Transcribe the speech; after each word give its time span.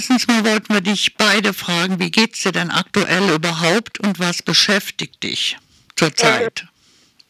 Erstens 0.00 0.26
mal 0.28 0.46
wollten 0.46 0.72
wir 0.72 0.80
dich 0.80 1.14
beide 1.18 1.52
fragen, 1.52 2.00
wie 2.00 2.10
geht's 2.10 2.42
dir 2.42 2.52
denn 2.52 2.70
aktuell 2.70 3.34
überhaupt 3.34 4.00
und 4.00 4.18
was 4.18 4.40
beschäftigt 4.40 5.22
dich 5.22 5.58
zurzeit? 5.94 6.64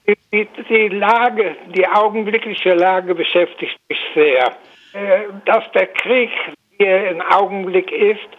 Die, 0.06 0.16
die, 0.32 0.46
die 0.68 0.86
Lage, 0.86 1.56
die 1.74 1.84
augenblickliche 1.84 2.74
Lage 2.74 3.16
beschäftigt 3.16 3.76
mich 3.88 3.98
sehr. 4.14 4.56
Äh, 4.92 5.22
dass 5.46 5.64
der 5.72 5.88
Krieg 5.88 6.30
hier 6.78 7.10
im 7.10 7.20
Augenblick 7.22 7.90
ist 7.90 8.30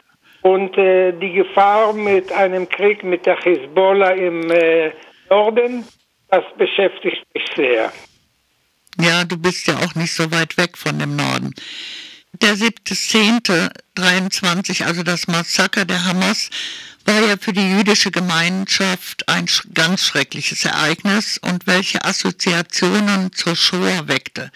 und 0.44 0.78
äh, 0.78 1.12
die 1.12 1.34
Gefahr 1.34 1.92
mit 1.92 2.32
einem 2.32 2.70
Krieg 2.70 3.04
mit 3.04 3.26
der 3.26 3.38
Hisbollah 3.38 4.12
im 4.12 4.50
äh, 4.50 4.94
Norden, 5.30 5.86
das 6.30 6.46
beschäftigt 6.58 7.26
mich 7.34 7.44
sehr. 7.54 7.92
Ja, 8.98 9.26
du 9.26 9.38
bist 9.38 9.68
ja 9.68 9.76
auch 9.76 9.94
nicht 9.96 10.14
so 10.16 10.32
weit 10.32 10.56
weg 10.56 10.78
von 10.78 10.98
dem 11.00 11.18
Norden. 11.18 11.54
Der 12.42 12.56
7.10.23, 12.56 14.84
also 14.84 15.04
das 15.04 15.28
Massaker 15.28 15.86
der 15.86 16.06
Hamas, 16.06 16.50
war 17.06 17.22
ja 17.22 17.36
für 17.40 17.54
die 17.54 17.78
jüdische 17.78 18.10
Gemeinschaft 18.10 19.30
ein 19.30 19.46
ganz 19.74 20.06
schreckliches 20.06 20.66
Ereignis 20.66 21.38
und 21.38 21.68
welche 21.68 22.04
Assoziationen 22.04 23.32
zur 23.34 23.56
Shoah 23.56 24.08
weckte. 24.08 24.50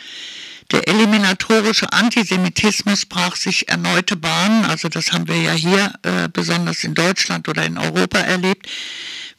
Der 0.71 0.87
eliminatorische 0.87 1.93
Antisemitismus 1.93 3.05
brach 3.05 3.35
sich 3.35 3.69
erneute 3.69 4.15
Bahnen, 4.15 4.65
also 4.65 4.89
das 4.89 5.11
haben 5.11 5.27
wir 5.27 5.39
ja 5.39 5.51
hier 5.51 5.93
äh, 6.01 6.27
besonders 6.33 6.83
in 6.83 6.95
Deutschland 6.95 7.47
oder 7.47 7.63
in 7.65 7.77
Europa 7.77 8.17
erlebt. 8.17 8.67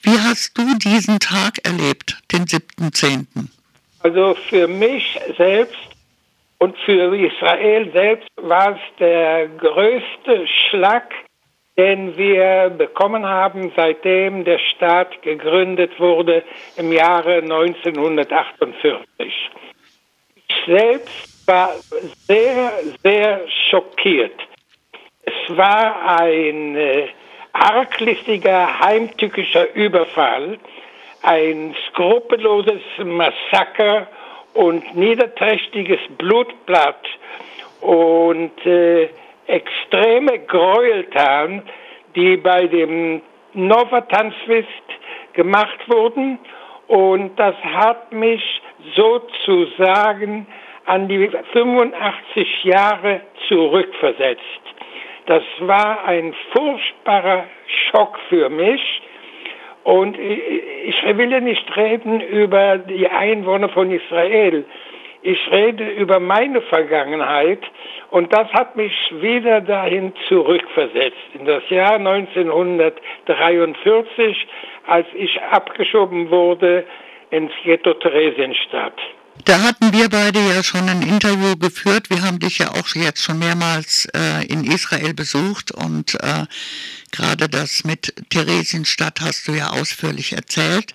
Wie 0.02 0.21
hast 0.21 0.57
du 0.57 0.79
diesen 0.79 1.19
Tag 1.19 1.59
erlebt, 1.65 2.16
den 2.30 2.45
7.10.? 2.45 3.27
Also 4.01 4.37
für 4.49 4.69
mich 4.69 5.19
selbst 5.37 5.96
und 6.59 6.77
für 6.78 7.15
Israel 7.15 7.91
selbst 7.92 8.28
war 8.37 8.73
es 8.73 8.80
der 8.98 9.48
größte 9.48 10.46
Schlag, 10.46 11.12
den 11.77 12.16
wir 12.16 12.70
bekommen 12.70 13.26
haben, 13.26 13.73
seitdem 13.76 14.45
der 14.45 14.59
Staat 14.59 15.21
gegründet 15.23 16.01
wurde 16.01 16.43
im 16.76 16.93
Jahre 16.93 17.37
1948. 17.37 19.04
Ich 19.18 19.51
selbst 20.66 21.46
war 21.46 21.71
sehr, 22.26 22.73
sehr 23.02 23.41
schockiert. 23.68 24.41
Es 25.23 25.57
war 25.57 26.20
ein 26.20 26.76
äh, 26.76 27.09
arglistiger, 27.52 28.80
heimtückischer 28.80 29.74
Überfall, 29.74 30.59
ein 31.23 31.74
skrupelloses 31.88 32.82
Massaker 33.04 34.09
und 34.57 34.96
niederträchtiges 34.96 36.01
Blutblatt 36.16 37.04
und 37.80 38.66
äh, 38.66 39.09
extreme 39.46 40.38
Gräueltaten, 40.40 41.63
die 42.15 42.37
bei 42.37 42.66
dem 42.66 43.21
Nova-Tanzfest 43.52 44.66
gemacht 45.35 45.79
wurden. 45.88 46.38
Und 46.88 47.37
das 47.37 47.54
hat 47.57 48.13
mich 48.13 48.43
sozusagen 48.95 50.46
an 50.87 51.09
die 51.09 51.30
85 51.52 52.65
Jahre 52.65 53.20
zurückversetzt. 53.48 54.43
Das 55.26 55.43
war 55.60 56.04
ein 56.04 56.35
furchtbarer 56.52 57.45
Schock 57.91 58.18
für 58.29 58.48
mich. 58.48 59.02
Und 59.87 60.18
ich 60.18 61.01
will 61.04 61.30
ja 61.30 61.38
nicht 61.38 61.65
reden 61.76 62.20
über 62.20 62.79
die 62.79 63.09
Einwohner 63.09 63.68
von 63.68 63.92
Israel. 63.92 64.65
Ich 65.22 65.38
rede 65.53 65.88
über 65.91 66.19
meine 66.19 66.60
Vergangenheit 66.62 67.60
und 68.10 68.32
das 68.32 68.53
hat 68.53 68.75
mich 68.75 68.92
wieder 69.12 69.60
dahin 69.60 70.12
zurückversetzt, 70.26 71.14
in 71.34 71.44
das 71.44 71.62
Jahr 71.70 72.00
1943, 72.00 74.48
als 74.88 75.06
ich 75.14 75.41
abgeschoben 75.41 76.32
wurde 76.32 76.84
ins 77.30 77.52
Ghetto 77.62 77.94
Theresienstadt. 77.94 78.98
Da 79.44 79.62
hatten 79.62 79.92
wir 79.92 80.08
beide 80.08 80.41
ja 80.41 80.64
schon 80.64 80.88
ein 80.88 81.02
Interview 81.02 81.54
geführt. 81.56 82.10
Wir 82.10 82.22
haben 82.22 82.41
dich 82.41 82.58
ja 82.58 82.70
auch 82.70 82.88
jetzt 82.94 83.22
schon 83.22 83.38
mehrmals 83.38 84.08
äh, 84.16 84.44
in 84.46 84.64
Israel 84.64 85.14
besucht 85.14 85.70
und 85.70 86.14
äh, 86.14 86.46
gerade 87.16 87.49
das 87.49 87.84
mit 87.84 88.15
Theresienstadt 88.31 89.21
hast 89.21 89.49
du 89.49 89.53
ja 89.53 89.71
ausführlich 89.71 90.32
erzählt. 90.32 90.94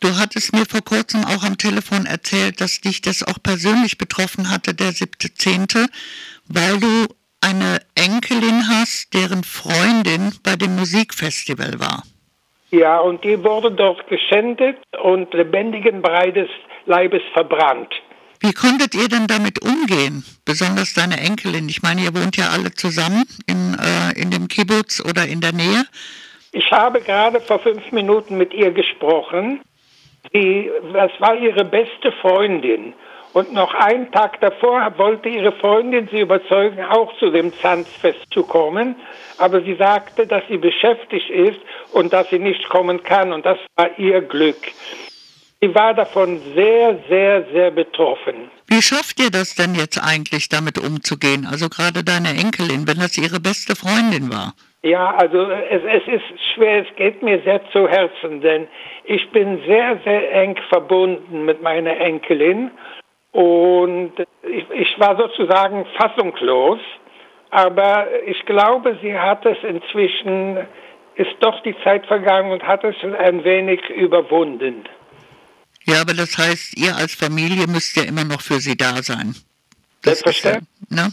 Du 0.00 0.16
hattest 0.16 0.52
mir 0.52 0.64
vor 0.64 0.82
kurzem 0.82 1.24
auch 1.24 1.42
am 1.42 1.58
Telefon 1.58 2.06
erzählt, 2.06 2.60
dass 2.60 2.80
dich 2.80 3.02
das 3.02 3.22
auch 3.22 3.42
persönlich 3.42 3.98
betroffen 3.98 4.50
hatte, 4.50 4.74
der 4.74 4.92
siebte 4.92 5.34
Zehnte, 5.34 5.86
weil 6.46 6.78
du 6.78 7.06
eine 7.40 7.80
Enkelin 7.94 8.68
hast, 8.68 9.12
deren 9.14 9.42
Freundin 9.44 10.32
bei 10.42 10.56
dem 10.56 10.76
Musikfestival 10.76 11.80
war. 11.80 12.02
Ja, 12.70 12.98
und 12.98 13.24
die 13.24 13.42
wurde 13.42 13.72
dort 13.72 14.06
geschändet 14.08 14.76
und 15.02 15.32
lebendigen 15.32 16.02
Breites 16.02 16.48
Leibes 16.86 17.22
verbrannt. 17.32 17.92
Wie 18.40 18.52
konntet 18.52 18.94
ihr 18.94 19.08
denn 19.08 19.26
damit 19.26 19.62
umgehen? 19.62 20.24
Besonders 20.44 20.94
deine 20.94 21.18
Enkelin. 21.18 21.68
Ich 21.68 21.82
meine, 21.82 22.02
ihr 22.02 22.14
wohnt 22.14 22.36
ja 22.36 22.50
alle 22.50 22.72
zusammen 22.72 23.24
in, 23.46 23.76
äh, 23.78 24.20
in 24.20 24.30
dem 24.30 24.46
Kibbutz 24.48 25.02
oder 25.04 25.26
in 25.26 25.40
der 25.40 25.52
Nähe. 25.52 25.84
Ich 26.52 26.70
habe 26.70 27.00
gerade 27.00 27.40
vor 27.40 27.58
fünf 27.58 27.90
Minuten 27.92 28.38
mit 28.38 28.54
ihr 28.54 28.70
gesprochen. 28.70 29.60
Sie, 30.32 30.70
das 30.92 31.10
war 31.18 31.36
ihre 31.36 31.64
beste 31.64 32.12
Freundin. 32.20 32.94
Und 33.32 33.52
noch 33.52 33.74
einen 33.74 34.10
Tag 34.10 34.40
davor 34.40 34.92
wollte 34.96 35.28
ihre 35.28 35.52
Freundin 35.52 36.08
sie 36.10 36.20
überzeugen, 36.20 36.82
auch 36.84 37.16
zu 37.18 37.30
dem 37.30 37.52
Zanzfest 37.52 38.24
zu 38.32 38.42
kommen. 38.42 38.96
Aber 39.36 39.60
sie 39.60 39.74
sagte, 39.74 40.26
dass 40.26 40.42
sie 40.48 40.56
beschäftigt 40.56 41.28
ist 41.28 41.60
und 41.92 42.12
dass 42.12 42.30
sie 42.30 42.38
nicht 42.38 42.68
kommen 42.68 43.02
kann. 43.02 43.32
Und 43.32 43.44
das 43.44 43.58
war 43.76 43.98
ihr 43.98 44.22
Glück. 44.22 44.56
Sie 45.60 45.74
war 45.74 45.92
davon 45.92 46.38
sehr, 46.54 46.98
sehr, 47.08 47.44
sehr 47.52 47.70
betroffen. 47.72 48.48
Wie 48.68 48.80
schafft 48.80 49.18
ihr 49.18 49.30
das 49.30 49.56
denn 49.56 49.74
jetzt 49.74 49.98
eigentlich, 49.98 50.48
damit 50.48 50.78
umzugehen? 50.78 51.48
Also 51.50 51.68
gerade 51.68 52.04
deine 52.04 52.30
Enkelin, 52.30 52.86
wenn 52.86 52.98
das 52.98 53.18
ihre 53.18 53.40
beste 53.40 53.74
Freundin 53.74 54.30
war. 54.30 54.54
Ja, 54.82 55.16
also 55.16 55.50
es, 55.50 55.82
es 55.82 56.06
ist 56.06 56.54
schwer, 56.54 56.86
es 56.86 56.96
geht 56.96 57.22
mir 57.24 57.42
sehr 57.42 57.60
zu 57.72 57.88
Herzen, 57.88 58.40
denn 58.40 58.68
ich 59.04 59.28
bin 59.30 59.60
sehr, 59.66 59.98
sehr 60.04 60.32
eng 60.32 60.56
verbunden 60.68 61.44
mit 61.44 61.60
meiner 61.60 61.96
Enkelin 61.98 62.70
und 63.32 64.12
ich, 64.44 64.64
ich 64.70 65.00
war 65.00 65.16
sozusagen 65.16 65.84
fassungslos, 65.96 66.78
aber 67.50 68.06
ich 68.26 68.46
glaube, 68.46 68.96
sie 69.02 69.18
hat 69.18 69.44
es 69.44 69.58
inzwischen, 69.64 70.58
ist 71.16 71.34
doch 71.40 71.60
die 71.64 71.74
Zeit 71.82 72.06
vergangen 72.06 72.52
und 72.52 72.62
hat 72.62 72.84
es 72.84 72.94
ein 73.02 73.42
wenig 73.42 73.80
überwunden. 73.90 74.84
Ja, 75.88 76.02
aber 76.02 76.12
das 76.12 76.36
heißt, 76.36 76.76
ihr 76.76 76.94
als 76.94 77.14
Familie 77.14 77.66
müsst 77.66 77.96
ja 77.96 78.02
immer 78.02 78.22
noch 78.22 78.42
für 78.42 78.60
sie 78.60 78.76
da 78.76 79.02
sein. 79.02 79.34
Das 80.02 80.20
Selbstverständlich. 80.20 80.68
Ja, 80.90 81.04
ne? 81.04 81.12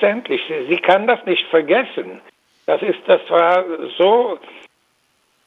Selbstverständlich. 0.00 0.40
Sie 0.68 0.76
kann 0.78 1.06
das 1.06 1.24
nicht 1.26 1.46
vergessen. 1.46 2.20
Das 2.66 2.82
ist, 2.82 2.98
das 3.06 3.20
war 3.28 3.64
so 3.96 4.40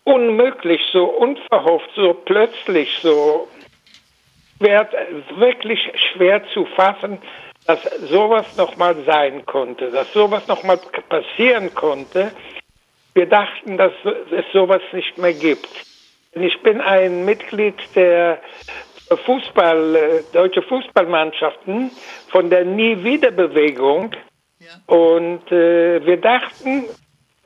unmöglich, 0.05 0.81
so 0.93 1.03
unverhofft, 1.03 1.89
so 1.95 2.13
plötzlich, 2.13 2.99
so 3.01 3.49
schwer, 4.57 4.89
wirklich 5.35 5.91
schwer 6.13 6.47
zu 6.53 6.65
fassen, 6.65 7.17
dass 7.67 7.83
sowas 8.09 8.55
nochmal 8.55 8.95
sein 9.05 9.45
konnte, 9.45 9.91
dass 9.91 10.11
sowas 10.13 10.47
nochmal 10.47 10.79
passieren 11.09 11.73
konnte. 11.75 12.31
Wir 13.13 13.25
dachten, 13.25 13.77
dass 13.77 13.91
es 14.31 14.45
sowas 14.53 14.81
nicht 14.93 15.17
mehr 15.17 15.33
gibt. 15.33 15.67
Ich 16.35 16.61
bin 16.61 16.81
ein 16.81 17.25
Mitglied 17.25 17.75
der 17.95 18.39
Fußball, 19.25 19.95
äh, 19.95 20.23
deutsche 20.33 20.63
Fußballmannschaften 20.63 21.91
von 22.29 22.49
der 22.49 22.65
Nie-Wieder-Bewegung. 22.65 24.15
Ja. 24.59 24.95
Und 24.95 25.51
äh, 25.51 26.03
wir 26.05 26.17
dachten, 26.17 26.85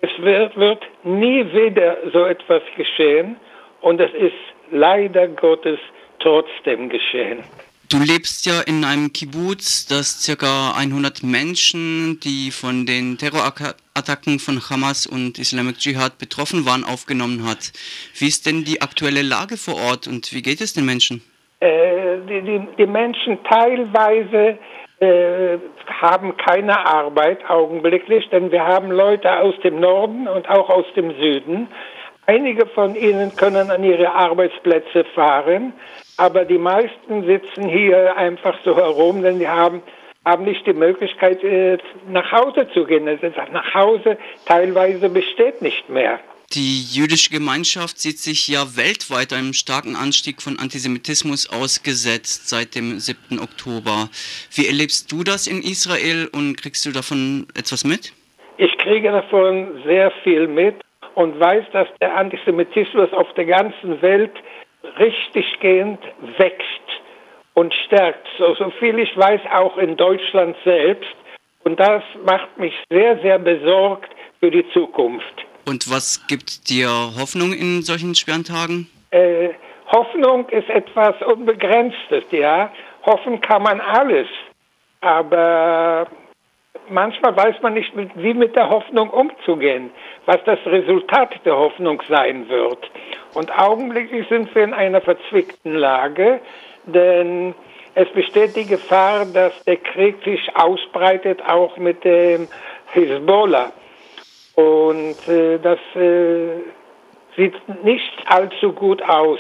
es 0.02 0.12
wird, 0.20 0.56
wird 0.56 0.84
nie 1.04 1.52
wieder 1.52 1.98
so 2.14 2.26
etwas 2.26 2.62
geschehen. 2.78 3.38
Und 3.82 4.00
es 4.00 4.14
ist 4.14 4.36
leider 4.72 5.28
Gottes 5.28 5.80
trotzdem 6.20 6.90
geschehen. 6.90 7.44
Du 7.90 8.00
lebst 8.00 8.46
ja 8.46 8.60
in 8.62 8.84
einem 8.84 9.14
Kibbutz, 9.14 9.88
das 9.88 10.22
circa 10.22 10.74
100 10.78 11.24
Menschen, 11.24 12.20
die 12.22 12.52
von 12.52 12.86
den 12.86 13.18
Terrorattacken 13.18 14.40
von 14.40 14.60
Hamas 14.70 15.08
und 15.08 15.40
Islamic 15.40 15.78
Jihad 15.80 16.18
betroffen 16.18 16.66
waren, 16.66 16.84
aufgenommen 16.84 17.48
hat. 17.48 17.72
Wie 18.20 18.28
ist 18.28 18.46
denn 18.46 18.66
die 18.66 18.82
aktuelle 18.82 19.22
Lage 19.22 19.56
vor 19.56 19.76
Ort 19.76 20.06
und 20.06 20.34
wie 20.34 20.42
geht 20.42 20.60
es 20.60 20.74
den 20.74 20.86
Menschen? 20.86 21.22
Äh, 21.62 22.18
die, 22.28 22.42
die, 22.42 22.68
die, 22.78 22.88
Menschen 22.88 23.40
teilweise 23.50 24.60
äh, 25.00 25.58
haben 25.88 26.36
keine 26.36 26.86
Arbeit 26.86 27.50
augenblicklich, 27.50 28.28
denn 28.32 28.52
wir 28.52 28.66
haben 28.66 28.92
Leute 28.92 29.40
aus 29.40 29.56
dem 29.64 29.80
Norden 29.80 30.28
und 30.28 30.50
auch 30.50 30.70
aus 30.70 30.86
dem 30.98 31.12
Süden. 31.12 31.70
Einige 32.28 32.66
von 32.68 32.94
ihnen 32.96 33.36
können 33.38 33.72
an 33.72 33.84
ihre 33.84 34.12
Arbeitsplätze 34.12 35.06
fahren, 35.16 35.72
aber 36.18 36.44
die 36.44 36.58
meisten 36.58 37.26
sitzen 37.26 37.70
hier 37.70 38.18
einfach 38.18 38.58
so 38.66 38.76
herum, 38.76 39.22
denn 39.22 39.40
die 39.40 39.48
haben 39.48 39.82
haben 40.26 40.44
nicht 40.44 40.68
die 40.68 40.74
Möglichkeit, 40.74 41.42
äh, 41.42 41.78
nach 42.10 42.30
Hause 42.34 42.68
zu 42.74 42.84
gehen. 42.84 43.06
Nach 43.06 43.74
Hause 43.74 44.18
teilweise 44.46 45.08
besteht 45.08 45.62
nicht 45.62 45.88
mehr. 45.90 46.20
Die 46.54 46.82
jüdische 46.82 47.30
Gemeinschaft 47.30 48.00
sieht 48.00 48.20
sich 48.20 48.48
ja 48.48 48.76
weltweit 48.76 49.32
einem 49.32 49.54
starken 49.54 49.96
Anstieg 49.96 50.42
von 50.42 50.60
Antisemitismus 50.60 51.50
ausgesetzt 51.50 52.50
seit 52.50 52.76
dem 52.76 53.00
7. 53.00 53.40
Oktober. 53.40 54.10
Wie 54.54 54.68
erlebst 54.68 55.12
du 55.12 55.24
das 55.24 55.48
in 55.48 55.62
Israel 55.62 56.30
und 56.32 56.56
kriegst 56.58 56.86
du 56.86 56.92
davon 56.92 57.48
etwas 57.54 57.84
mit? 57.84 58.14
Ich 58.58 58.78
kriege 58.78 59.12
davon 59.12 59.82
sehr 59.86 60.12
viel 60.24 60.48
mit 60.48 60.76
und 61.18 61.40
weiß, 61.40 61.66
dass 61.74 61.88
der 62.00 62.16
Antisemitismus 62.16 63.12
auf 63.12 63.34
der 63.34 63.46
ganzen 63.46 64.00
Welt 64.04 64.34
richtiggehend 65.00 66.00
wächst 66.38 66.88
und 67.56 67.74
stärkt. 67.74 68.28
So, 68.38 68.54
so 68.54 68.70
viel 68.80 69.00
ich 69.00 69.18
weiß, 69.18 69.42
auch 69.52 69.78
in 69.78 69.98
Deutschland 69.98 70.56
selbst. 70.64 71.16
Und 71.64 71.80
das 71.80 72.04
macht 72.24 72.60
mich 72.60 72.74
sehr, 72.92 73.20
sehr 73.22 73.40
besorgt 73.40 74.12
für 74.40 74.52
die 74.52 74.64
Zukunft. 74.74 75.34
Und 75.66 75.90
was 75.90 76.22
gibt 76.28 76.70
dir 76.70 76.88
Hoffnung 77.20 77.52
in 77.52 77.82
solchen 77.82 78.14
schweren 78.14 78.44
Tagen? 78.44 78.88
Äh, 79.10 79.50
Hoffnung 79.92 80.48
ist 80.50 80.70
etwas 80.70 81.16
Unbegrenztes, 81.26 82.26
ja. 82.30 82.72
Hoffen 83.08 83.42
kann 83.42 83.64
man 83.64 83.82
alles. 83.82 84.28
Aber 85.02 86.06
manchmal 86.90 87.36
weiß 87.36 87.62
man 87.62 87.74
nicht, 87.74 87.92
wie 88.16 88.34
mit 88.34 88.56
der 88.56 88.70
Hoffnung 88.70 89.10
umzugehen, 89.10 89.92
was 90.26 90.38
das 90.46 90.60
Resultat 90.66 91.34
der 91.46 91.58
Hoffnung 91.58 92.02
sein 92.08 92.50
wird. 92.50 92.90
Und 93.34 93.52
augenblicklich 93.58 94.28
sind 94.30 94.54
wir 94.56 94.64
in 94.64 94.74
einer 94.74 95.02
verzwickten 95.02 95.76
Lage 95.76 96.42
denn 96.88 97.54
es 97.94 98.10
besteht 98.10 98.56
die 98.56 98.66
Gefahr, 98.66 99.26
dass 99.26 99.64
der 99.66 99.78
Krieg 99.78 100.16
sich 100.24 100.56
ausbreitet, 100.56 101.42
auch 101.48 101.78
mit 101.78 102.04
dem 102.04 102.48
Hezbollah. 102.94 103.72
Und 104.56 105.28
äh, 105.28 105.60
das 105.60 105.80
äh, 105.96 106.62
sieht 107.36 107.84
nicht 107.84 108.14
allzu 108.26 108.72
gut 108.72 109.02
aus. 109.04 109.40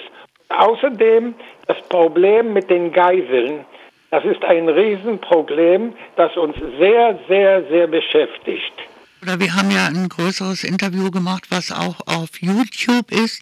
Außerdem 0.49 1.35
das 1.67 1.81
Problem 1.89 2.53
mit 2.53 2.69
den 2.69 2.91
Geiseln. 2.91 3.65
Das 4.09 4.23
ist 4.23 4.41
ein 4.43 4.69
Riesenproblem, 4.69 5.93
das 6.15 6.35
uns 6.37 6.55
sehr, 6.79 7.19
sehr, 7.27 7.67
sehr 7.69 7.87
beschäftigt. 7.87 8.73
Oder 9.21 9.39
wir 9.39 9.53
haben 9.55 9.71
ja 9.71 9.87
ein 9.87 10.07
größeres 10.07 10.63
Interview 10.63 11.11
gemacht, 11.11 11.45
was 11.49 11.71
auch 11.71 11.99
auf 12.05 12.29
YouTube 12.39 13.11
ist. 13.11 13.41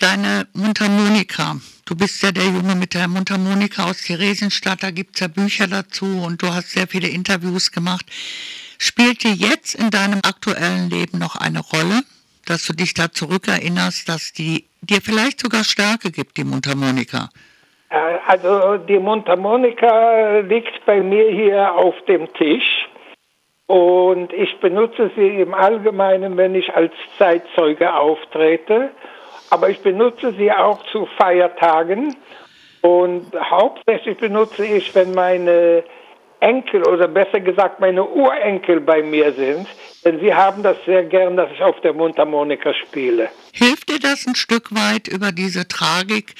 Deine 0.00 0.46
Mundharmonika. 0.54 1.56
Du 1.84 1.96
bist 1.96 2.22
ja 2.22 2.32
der 2.32 2.44
Junge 2.44 2.74
mit 2.74 2.94
der 2.94 3.08
Mundharmonika 3.08 3.84
aus 3.84 4.02
Theresienstadt, 4.02 4.82
da 4.82 4.90
gibt 4.90 5.16
es 5.16 5.20
ja 5.20 5.28
Bücher 5.28 5.66
dazu 5.66 6.04
und 6.04 6.42
du 6.42 6.48
hast 6.48 6.70
sehr 6.70 6.86
viele 6.86 7.08
Interviews 7.08 7.72
gemacht. 7.72 8.06
Spielt 8.78 9.24
dir 9.24 9.32
jetzt 9.32 9.74
in 9.74 9.90
deinem 9.90 10.20
aktuellen 10.22 10.88
Leben 10.88 11.18
noch 11.18 11.36
eine 11.36 11.60
Rolle, 11.60 12.02
dass 12.46 12.64
du 12.64 12.72
dich 12.72 12.94
da 12.94 13.10
zurückerinnerst, 13.10 14.08
dass 14.08 14.32
die 14.32 14.66
dir 14.82 15.02
vielleicht 15.02 15.40
sogar 15.40 15.64
Stärke 15.64 16.10
gibt, 16.10 16.36
die 16.36 16.44
Mundharmonika? 16.44 17.28
Äh, 17.90 18.18
also 18.26 18.78
die 18.78 18.98
Mundharmonika 18.98 20.40
liegt 20.40 20.84
bei 20.84 21.00
mir 21.00 21.30
hier 21.30 21.74
auf 21.74 21.94
dem 22.06 22.32
Tisch. 22.34 22.88
Und 23.66 24.32
ich 24.32 24.58
benutze 24.60 25.10
sie 25.14 25.40
im 25.40 25.52
Allgemeinen, 25.52 26.36
wenn 26.36 26.54
ich 26.54 26.74
als 26.74 26.92
Zeitzeuge 27.18 27.94
auftrete. 27.94 28.90
Aber 29.50 29.68
ich 29.68 29.80
benutze 29.80 30.32
sie 30.32 30.50
auch 30.50 30.82
zu 30.90 31.06
Feiertagen. 31.18 32.16
Und 32.80 33.26
hauptsächlich 33.34 34.16
benutze 34.18 34.64
ich, 34.64 34.94
wenn 34.94 35.12
meine 35.12 35.84
Enkel 36.40 36.86
oder 36.86 37.08
besser 37.08 37.40
gesagt 37.40 37.80
meine 37.80 38.04
Urenkel 38.04 38.80
bei 38.80 39.02
mir 39.02 39.32
sind, 39.32 39.66
denn 40.04 40.20
sie 40.20 40.32
haben 40.32 40.62
das 40.62 40.76
sehr 40.86 41.04
gern, 41.04 41.36
dass 41.36 41.50
ich 41.52 41.62
auf 41.62 41.80
der 41.80 41.92
Mundharmonika 41.92 42.72
spiele. 42.74 43.28
Hilft 43.52 43.90
dir 43.90 43.98
das 43.98 44.26
ein 44.26 44.36
Stück 44.36 44.72
weit 44.72 45.08
über 45.08 45.32
diese 45.32 45.66
Tragik, 45.66 46.34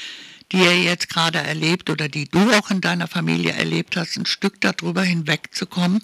die 0.52 0.58
ihr 0.58 0.90
jetzt 0.90 1.12
gerade 1.12 1.38
erlebt 1.38 1.90
oder 1.90 2.08
die 2.08 2.28
du 2.28 2.38
auch 2.58 2.70
in 2.70 2.80
deiner 2.80 3.06
Familie 3.06 3.52
erlebt 3.52 3.96
hast, 3.96 4.16
ein 4.16 4.26
Stück 4.26 4.60
darüber 4.60 5.02
hinwegzukommen? 5.02 6.02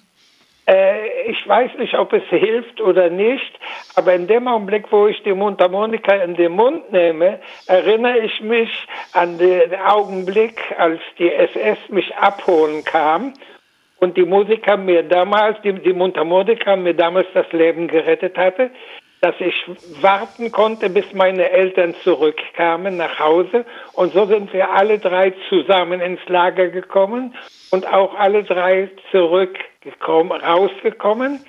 Äh, 0.66 1.30
ich 1.30 1.46
weiß 1.46 1.72
nicht, 1.78 1.94
ob 1.94 2.12
es 2.12 2.22
hilft 2.28 2.80
oder 2.80 3.10
nicht, 3.10 3.58
aber 3.96 4.14
in 4.14 4.26
dem 4.26 4.48
Augenblick, 4.48 4.90
wo 4.90 5.06
ich 5.06 5.22
die 5.22 5.34
Mundharmonika 5.34 6.14
in 6.16 6.34
den 6.34 6.52
Mund 6.52 6.90
nehme, 6.90 7.40
erinnere 7.66 8.18
ich 8.20 8.40
mich 8.40 8.70
an 9.12 9.38
den 9.38 9.74
Augenblick, 9.74 10.58
als 10.78 11.00
die 11.18 11.30
SS 11.30 11.78
mich 11.88 12.14
abholen 12.16 12.82
kam 12.84 13.34
und 13.98 14.16
die 14.16 14.24
Musiker 14.24 14.76
mir 14.76 15.02
damals, 15.02 15.60
die, 15.62 15.72
die 15.72 15.92
Mundharmonika 15.92 16.76
mir 16.76 16.94
damals 16.94 17.26
das 17.34 17.50
Leben 17.52 17.88
gerettet 17.88 18.38
hatte, 18.38 18.70
dass 19.24 19.40
ich 19.40 19.54
warten 20.02 20.52
konnte, 20.52 20.90
bis 20.90 21.14
meine 21.14 21.50
Eltern 21.50 21.94
zurückkamen 22.04 22.98
nach 22.98 23.18
Hause. 23.18 23.64
Und 23.94 24.12
so 24.12 24.26
sind 24.26 24.52
wir 24.52 24.70
alle 24.70 24.98
drei 24.98 25.32
zusammen 25.48 26.02
ins 26.02 26.20
Lager 26.26 26.68
gekommen 26.68 27.34
und 27.70 27.90
auch 27.90 28.14
alle 28.16 28.44
drei 28.44 28.90
zurückgekommen, 29.10 30.32
rausgekommen. 30.32 31.40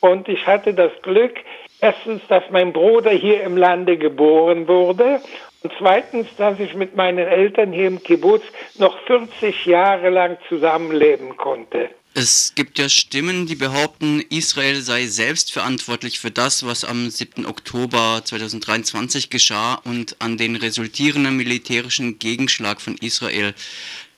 Und 0.00 0.28
ich 0.28 0.44
hatte 0.48 0.74
das 0.74 0.90
Glück, 1.02 1.34
erstens, 1.80 2.20
dass 2.26 2.42
mein 2.50 2.72
Bruder 2.72 3.12
hier 3.12 3.44
im 3.44 3.56
Lande 3.56 3.96
geboren 3.96 4.66
wurde 4.66 5.20
und 5.62 5.72
zweitens, 5.78 6.34
dass 6.34 6.58
ich 6.58 6.74
mit 6.74 6.96
meinen 6.96 7.28
Eltern 7.28 7.70
hier 7.70 7.86
im 7.86 8.02
Kibbutz 8.02 8.42
noch 8.76 8.98
40 9.06 9.66
Jahre 9.66 10.10
lang 10.10 10.36
zusammenleben 10.48 11.36
konnte. 11.36 11.90
Es 12.12 12.56
gibt 12.56 12.80
ja 12.80 12.88
Stimmen, 12.88 13.46
die 13.46 13.54
behaupten, 13.54 14.20
Israel 14.30 14.74
sei 14.80 15.04
selbst 15.06 15.52
verantwortlich 15.52 16.18
für 16.18 16.32
das, 16.32 16.66
was 16.66 16.84
am 16.84 17.08
7. 17.08 17.46
Oktober 17.46 18.20
2023 18.24 19.30
geschah 19.30 19.80
und 19.84 20.16
an 20.18 20.36
den 20.36 20.56
resultierenden 20.56 21.36
militärischen 21.36 22.18
Gegenschlag 22.18 22.80
von 22.80 22.96
Israel. 23.00 23.54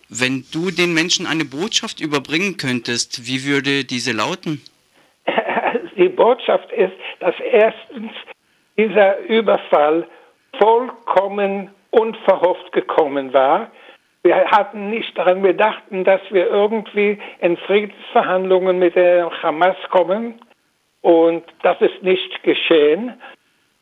Wenn 0.08 0.44
du 0.52 0.70
den 0.70 0.94
Menschen 0.94 1.26
eine 1.26 1.44
Botschaft 1.44 2.00
überbringen 2.00 2.56
könntest, 2.56 3.26
wie 3.26 3.44
würde 3.44 3.84
diese 3.84 4.12
lauten? 4.12 4.62
Die 5.96 6.08
Botschaft 6.08 6.72
ist, 6.72 6.96
dass 7.20 7.34
erstens 7.40 8.12
dieser 8.78 9.18
Überfall 9.26 10.08
vollkommen 10.58 11.70
unverhofft 11.90 12.72
gekommen 12.72 13.34
war 13.34 13.70
wir 14.22 14.50
hatten 14.50 14.90
nicht 14.90 15.16
daran, 15.18 15.42
wir 15.42 15.54
dachten, 15.54 16.04
dass 16.04 16.20
wir 16.30 16.46
irgendwie 16.46 17.18
in 17.40 17.56
Friedensverhandlungen 17.56 18.78
mit 18.78 18.94
der 18.94 19.30
Hamas 19.42 19.76
kommen 19.90 20.40
und 21.00 21.44
das 21.62 21.80
ist 21.80 22.02
nicht 22.02 22.42
geschehen. 22.44 23.20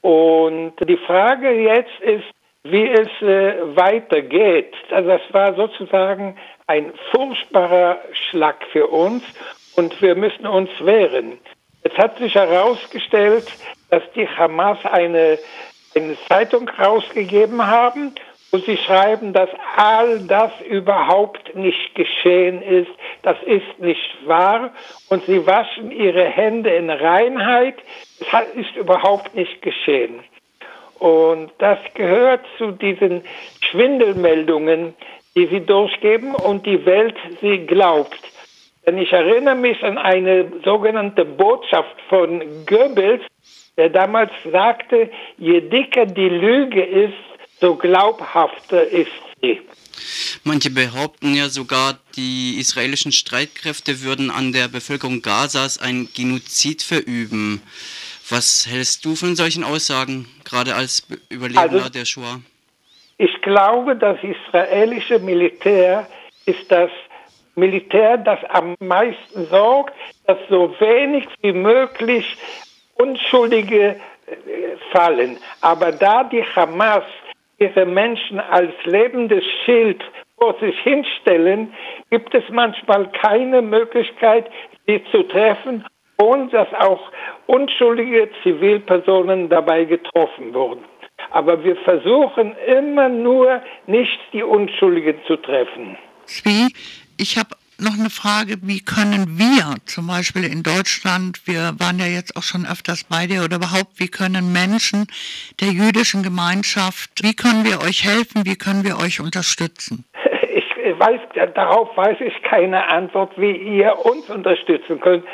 Und 0.00 0.72
die 0.80 0.96
Frage 0.96 1.50
jetzt 1.50 2.00
ist, 2.00 2.24
wie 2.62 2.88
es 2.88 3.08
äh, 3.22 3.76
weitergeht. 3.76 4.74
Also 4.90 5.08
das 5.08 5.22
war 5.32 5.54
sozusagen 5.54 6.36
ein 6.66 6.92
furchtbarer 7.10 7.98
Schlag 8.12 8.64
für 8.72 8.86
uns 8.86 9.22
und 9.76 10.00
wir 10.00 10.14
müssen 10.14 10.46
uns 10.46 10.70
wehren. 10.80 11.38
Es 11.82 11.96
hat 11.96 12.18
sich 12.18 12.34
herausgestellt, 12.34 13.46
dass 13.90 14.02
die 14.14 14.28
Hamas 14.28 14.78
eine, 14.84 15.38
eine 15.94 16.16
Zeitung 16.28 16.68
rausgegeben 16.68 17.66
haben 17.66 18.14
und 18.50 18.64
sie 18.64 18.76
schreiben, 18.76 19.32
dass 19.32 19.48
all 19.76 20.20
das 20.26 20.50
überhaupt 20.68 21.54
nicht 21.54 21.94
geschehen 21.94 22.62
ist. 22.62 22.90
Das 23.22 23.36
ist 23.44 23.78
nicht 23.78 24.26
wahr. 24.26 24.72
Und 25.08 25.24
sie 25.24 25.46
waschen 25.46 25.90
ihre 25.92 26.24
Hände 26.24 26.70
in 26.70 26.90
Reinheit. 26.90 27.76
Das 28.32 28.48
ist 28.54 28.74
überhaupt 28.76 29.34
nicht 29.34 29.62
geschehen. 29.62 30.20
Und 30.98 31.50
das 31.58 31.78
gehört 31.94 32.44
zu 32.58 32.72
diesen 32.72 33.22
Schwindelmeldungen, 33.70 34.94
die 35.34 35.46
sie 35.46 35.60
durchgeben 35.60 36.34
und 36.34 36.66
die 36.66 36.84
Welt 36.84 37.16
sie 37.40 37.58
glaubt. 37.66 38.20
Denn 38.86 38.98
ich 38.98 39.12
erinnere 39.12 39.54
mich 39.54 39.82
an 39.84 39.96
eine 39.98 40.50
sogenannte 40.64 41.24
Botschaft 41.24 41.94
von 42.08 42.42
Goebbels, 42.66 43.22
der 43.76 43.90
damals 43.90 44.30
sagte, 44.50 45.10
je 45.38 45.60
dicker 45.60 46.06
die 46.06 46.28
Lüge 46.28 46.82
ist, 46.82 47.14
so 47.60 47.76
glaubhafter 47.76 48.86
ist 48.86 49.10
sie. 49.40 49.60
Manche 50.44 50.70
behaupten 50.70 51.34
ja 51.34 51.48
sogar, 51.48 51.98
die 52.16 52.58
israelischen 52.58 53.12
Streitkräfte 53.12 54.02
würden 54.02 54.30
an 54.30 54.52
der 54.52 54.68
Bevölkerung 54.68 55.22
Gazas 55.22 55.78
ein 55.78 56.08
Genozid 56.14 56.82
verüben. 56.82 57.62
Was 58.28 58.66
hältst 58.66 59.04
du 59.04 59.16
von 59.16 59.36
solchen 59.36 59.64
Aussagen, 59.64 60.28
gerade 60.44 60.74
als 60.74 61.06
Überlebender 61.28 61.84
also, 61.84 61.88
der 61.90 62.04
Shoah? 62.04 62.40
Ich 63.18 63.42
glaube, 63.42 63.96
das 63.96 64.18
israelische 64.22 65.18
Militär 65.18 66.08
ist 66.46 66.70
das 66.70 66.90
Militär, 67.56 68.16
das 68.16 68.38
am 68.48 68.74
meisten 68.80 69.46
sorgt, 69.46 69.94
dass 70.26 70.38
so 70.48 70.74
wenig 70.78 71.26
wie 71.42 71.52
möglich 71.52 72.36
Unschuldige 72.94 73.96
äh, 74.26 74.36
fallen. 74.92 75.38
Aber 75.60 75.90
da 75.92 76.24
die 76.24 76.42
Hamas 76.42 77.04
diese 77.60 77.84
Menschen 77.84 78.40
als 78.40 78.72
lebendes 78.84 79.44
Schild 79.64 80.02
vor 80.38 80.56
sich 80.60 80.78
hinstellen, 80.80 81.72
gibt 82.10 82.34
es 82.34 82.44
manchmal 82.50 83.10
keine 83.12 83.60
Möglichkeit, 83.60 84.50
sie 84.86 85.02
zu 85.10 85.22
treffen, 85.24 85.84
ohne 86.18 86.48
dass 86.48 86.68
auch 86.74 87.12
unschuldige 87.46 88.30
Zivilpersonen 88.42 89.48
dabei 89.48 89.84
getroffen 89.84 90.54
wurden. 90.54 90.84
Aber 91.30 91.62
wir 91.62 91.76
versuchen 91.76 92.56
immer 92.66 93.08
nur 93.08 93.62
nicht 93.86 94.18
die 94.32 94.42
Unschuldigen 94.42 95.20
zu 95.26 95.36
treffen. 95.36 95.96
Wie? 96.44 96.72
Ich 97.18 97.36
habe 97.36 97.50
noch 97.80 97.98
eine 97.98 98.10
Frage, 98.10 98.56
wie 98.62 98.80
können 98.80 99.38
wir 99.38 99.76
zum 99.86 100.06
Beispiel 100.06 100.44
in 100.44 100.62
Deutschland, 100.62 101.46
wir 101.46 101.74
waren 101.78 101.98
ja 101.98 102.06
jetzt 102.06 102.36
auch 102.36 102.42
schon 102.42 102.66
öfters 102.66 103.04
bei 103.04 103.26
dir, 103.26 103.44
oder 103.44 103.56
überhaupt, 103.56 103.98
wie 103.98 104.08
können 104.08 104.52
Menschen 104.52 105.06
der 105.60 105.68
jüdischen 105.68 106.22
Gemeinschaft, 106.22 107.10
wie 107.22 107.34
können 107.34 107.64
wir 107.64 107.80
euch 107.82 108.04
helfen, 108.04 108.44
wie 108.44 108.56
können 108.56 108.84
wir 108.84 108.98
euch 108.98 109.20
unterstützen? 109.20 110.04
Ich 110.82 110.98
weiß, 110.98 111.20
darauf 111.54 111.96
weiß 111.96 112.20
ich 112.20 112.42
keine 112.42 112.88
Antwort, 112.88 113.32
wie 113.36 113.52
ihr 113.52 113.94
uns 114.04 114.28
unterstützen 114.28 114.98
könnt. 115.00 115.24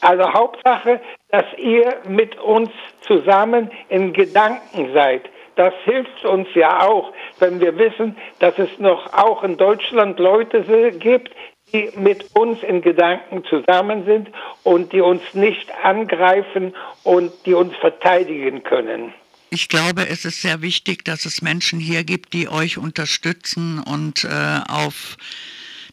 Also 0.00 0.32
Hauptsache, 0.32 1.00
dass 1.28 1.44
ihr 1.58 1.96
mit 2.08 2.38
uns 2.40 2.70
zusammen 3.02 3.70
in 3.88 4.12
Gedanken 4.12 4.92
seid. 4.94 5.22
Das 5.56 5.74
hilft 5.84 6.24
uns 6.24 6.48
ja 6.54 6.86
auch, 6.86 7.12
wenn 7.38 7.60
wir 7.60 7.76
wissen, 7.76 8.16
dass 8.38 8.58
es 8.58 8.70
noch 8.78 9.12
auch 9.12 9.42
in 9.42 9.56
Deutschland 9.56 10.18
Leute 10.18 10.62
gibt, 10.92 11.30
die 11.72 11.90
mit 11.96 12.34
uns 12.34 12.62
in 12.62 12.82
Gedanken 12.82 13.44
zusammen 13.44 14.04
sind 14.04 14.28
und 14.62 14.92
die 14.92 15.00
uns 15.00 15.22
nicht 15.32 15.70
angreifen 15.82 16.74
und 17.02 17.32
die 17.46 17.54
uns 17.54 17.74
verteidigen 17.76 18.62
können. 18.62 19.12
Ich 19.50 19.68
glaube, 19.68 20.08
es 20.08 20.24
ist 20.24 20.40
sehr 20.40 20.62
wichtig, 20.62 21.04
dass 21.04 21.26
es 21.26 21.42
Menschen 21.42 21.78
hier 21.78 22.04
gibt, 22.04 22.32
die 22.32 22.48
euch 22.48 22.78
unterstützen 22.78 23.82
und 23.82 24.24
äh, 24.24 24.60
auf 24.66 25.18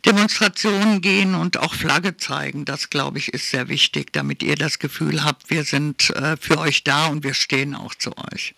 Demonstrationen 0.06 1.02
gehen 1.02 1.36
und 1.36 1.58
auch 1.58 1.74
Flagge 1.74 2.16
zeigen. 2.16 2.64
Das, 2.64 2.90
glaube 2.90 3.18
ich, 3.18 3.34
ist 3.34 3.52
sehr 3.52 3.68
wichtig, 3.68 4.14
damit 4.14 4.44
ihr 4.44 4.56
das 4.56 4.80
Gefühl 4.80 5.26
habt, 5.26 5.50
wir 5.50 5.64
sind 5.66 6.10
äh, 6.12 6.38
für 6.38 6.58
euch 6.58 6.86
da 6.86 7.08
und 7.08 7.26
wir 7.26 7.34
stehen 7.34 7.76
auch 7.76 7.94
zu 7.96 8.12
euch. 8.32 8.56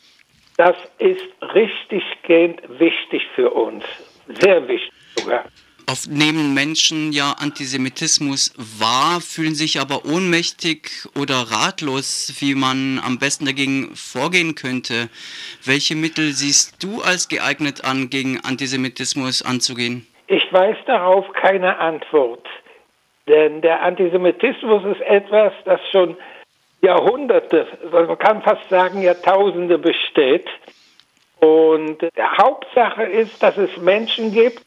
Das 0.58 0.76
ist 1.00 1.22
richtiggehend 1.54 2.62
wichtig 2.80 3.24
für 3.36 3.50
uns. 3.52 3.84
Sehr 4.28 4.68
wichtig 4.68 4.92
sogar. 5.16 5.46
Oft 5.90 6.10
nehmen 6.10 6.54
Menschen 6.54 7.12
ja 7.12 7.34
Antisemitismus 7.40 8.54
wahr, 8.80 9.20
fühlen 9.20 9.56
sich 9.56 9.80
aber 9.82 10.06
ohnmächtig 10.06 10.90
oder 11.20 11.36
ratlos, 11.52 12.38
wie 12.40 12.56
man 12.56 13.02
am 13.04 13.20
besten 13.20 13.46
dagegen 13.46 13.94
vorgehen 13.96 14.56
könnte. 14.56 15.10
Welche 15.66 15.96
Mittel 15.96 16.32
siehst 16.32 16.82
du 16.82 17.02
als 17.02 17.28
geeignet 17.28 17.84
an, 17.84 18.10
gegen 18.10 18.40
Antisemitismus 18.40 19.44
anzugehen? 19.44 20.08
Ich 20.28 20.44
weiß 20.54 20.78
darauf 20.86 21.26
keine 21.34 21.78
Antwort. 21.78 22.48
Denn 23.28 23.62
der 23.62 23.82
Antisemitismus 23.82 24.84
ist 24.86 25.02
etwas, 25.02 25.52
das 25.66 25.82
schon 25.92 26.16
Jahrhunderte, 26.82 27.68
man 27.92 28.18
kann 28.18 28.42
fast 28.42 28.68
sagen 28.70 29.02
Jahrtausende 29.02 29.78
besteht. 29.78 30.48
Und 31.40 32.02
die 32.02 32.22
Hauptsache 32.22 33.04
ist, 33.04 33.42
dass 33.42 33.58
es 33.58 33.76
Menschen 33.78 34.32
gibt, 34.32 34.64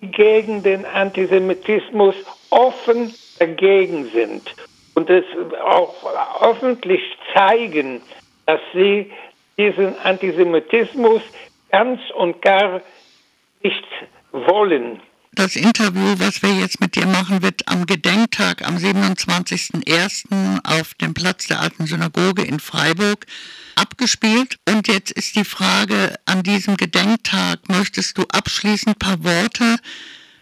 gegen 0.00 0.62
den 0.62 0.84
Antisemitismus 0.84 2.14
offen 2.50 3.14
dagegen 3.38 4.06
sind 4.06 4.54
und 4.94 5.10
es 5.10 5.24
auch 5.64 5.94
öffentlich 6.42 7.02
zeigen, 7.34 8.02
dass 8.46 8.60
sie 8.72 9.12
diesen 9.56 9.98
Antisemitismus 10.00 11.22
ganz 11.70 12.00
und 12.14 12.42
gar 12.42 12.80
nicht 13.62 13.84
wollen. 14.32 15.00
Das 15.36 15.54
Interview, 15.54 16.14
was 16.16 16.42
wir 16.42 16.48
jetzt 16.54 16.80
mit 16.80 16.96
dir 16.96 17.04
machen, 17.04 17.42
wird 17.42 17.68
am 17.68 17.84
Gedenktag 17.84 18.66
am 18.66 18.76
27.01. 18.76 20.60
auf 20.64 20.94
dem 20.94 21.12
Platz 21.12 21.46
der 21.46 21.60
Alten 21.60 21.84
Synagoge 21.84 22.40
in 22.40 22.58
Freiburg 22.58 23.26
abgespielt. 23.78 24.56
Und 24.66 24.88
jetzt 24.88 25.10
ist 25.10 25.36
die 25.36 25.44
Frage 25.44 26.14
an 26.24 26.42
diesem 26.42 26.78
Gedenktag, 26.78 27.68
möchtest 27.68 28.16
du 28.16 28.22
abschließend 28.32 28.96
ein 28.96 28.98
paar 28.98 29.24
Worte 29.24 29.76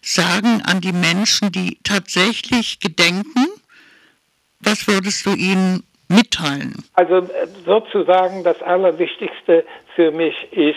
sagen 0.01 0.63
an 0.65 0.81
die 0.81 0.93
Menschen, 0.93 1.51
die 1.51 1.77
tatsächlich 1.83 2.79
gedenken? 2.79 3.49
Was 4.61 4.87
würdest 4.87 5.27
du 5.27 5.35
ihnen 5.35 5.83
mitteilen? 6.07 6.85
Also 6.93 7.17
äh, 7.17 7.49
sozusagen 7.67 8.45
das 8.45 8.63
Allerwichtigste 8.63 9.67
für 9.97 10.13
mich 10.13 10.37
ist 10.53 10.77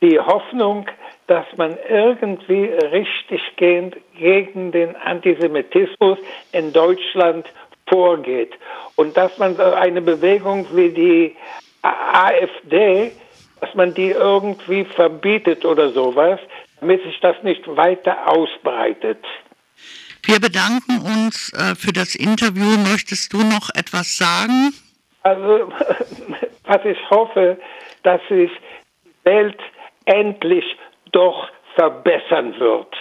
die 0.00 0.18
Hoffnung, 0.18 0.86
dass 1.32 1.46
man 1.56 1.78
irgendwie 1.88 2.64
richtiggehend 2.64 3.96
gegen 4.18 4.70
den 4.70 4.94
Antisemitismus 4.96 6.18
in 6.52 6.74
Deutschland 6.74 7.46
vorgeht. 7.88 8.52
Und 8.96 9.16
dass 9.16 9.38
man 9.38 9.58
eine 9.58 10.02
Bewegung 10.02 10.66
wie 10.74 10.90
die 10.90 11.36
AfD, 11.80 13.12
dass 13.62 13.74
man 13.74 13.94
die 13.94 14.10
irgendwie 14.10 14.84
verbietet 14.84 15.64
oder 15.64 15.88
sowas, 15.88 16.38
damit 16.80 17.02
sich 17.02 17.18
das 17.20 17.42
nicht 17.42 17.66
weiter 17.66 18.28
ausbreitet. 18.28 19.24
Wir 20.24 20.38
bedanken 20.38 20.98
uns 20.98 21.50
äh, 21.54 21.74
für 21.76 21.94
das 21.94 22.14
Interview. 22.14 22.76
Möchtest 22.90 23.32
du 23.32 23.38
noch 23.38 23.70
etwas 23.74 24.18
sagen? 24.18 24.74
Also, 25.22 25.72
was 26.64 26.84
ich 26.84 26.98
hoffe, 27.08 27.58
dass 28.02 28.20
sich 28.28 28.50
die 29.06 29.24
Welt 29.24 29.58
endlich 30.04 30.64
doch 31.12 31.48
verbessern 31.76 32.58
wird. 32.58 32.94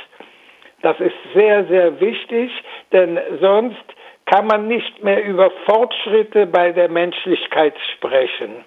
Das 0.81 0.99
ist 0.99 1.15
sehr, 1.33 1.65
sehr 1.65 1.99
wichtig, 1.99 2.51
denn 2.91 3.19
sonst 3.39 3.83
kann 4.25 4.47
man 4.47 4.67
nicht 4.67 5.03
mehr 5.03 5.23
über 5.23 5.51
Fortschritte 5.65 6.45
bei 6.47 6.71
der 6.71 6.89
Menschlichkeit 6.89 7.75
sprechen. 7.95 8.65